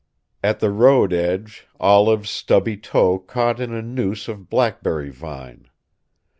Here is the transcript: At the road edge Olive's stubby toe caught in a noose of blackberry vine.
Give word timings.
At 0.43 0.59
the 0.61 0.71
road 0.71 1.13
edge 1.13 1.67
Olive's 1.79 2.31
stubby 2.31 2.75
toe 2.75 3.19
caught 3.19 3.59
in 3.59 3.71
a 3.71 3.83
noose 3.83 4.27
of 4.27 4.49
blackberry 4.49 5.11
vine. 5.11 5.69